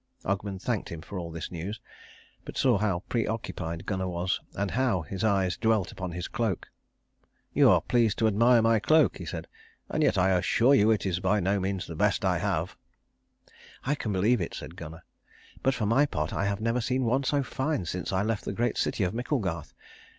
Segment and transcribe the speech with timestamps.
[0.25, 1.79] Ogmund thanked him for all this news;
[2.43, 6.69] but saw how preoccupied Gunnar was, and how his eyes dwelt upon his cloak.
[7.53, 9.45] "You are pleased to admire my cloak," he said.
[9.89, 12.75] "And yet I assure you it is by no means the best I have."
[13.83, 15.03] "I can believe it," said Gunnar,
[15.61, 18.53] "but for my part I have never seen one so fine since I left the
[18.53, 19.71] great city of Micklegarth.